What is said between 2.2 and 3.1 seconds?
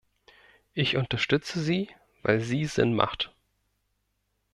weil sie Sinn